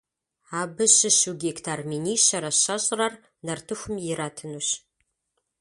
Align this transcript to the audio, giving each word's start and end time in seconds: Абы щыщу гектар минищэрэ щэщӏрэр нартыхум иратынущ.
Абы 0.59 0.85
щыщу 0.95 1.31
гектар 1.43 1.79
минищэрэ 1.91 2.51
щэщӏрэр 2.61 3.13
нартыхум 3.45 3.95
иратынущ. 4.11 4.69